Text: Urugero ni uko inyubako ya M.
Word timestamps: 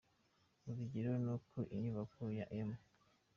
Urugero 0.69 1.11
ni 1.23 1.29
uko 1.35 1.57
inyubako 1.75 2.21
ya 2.37 2.45
M. 2.67 2.71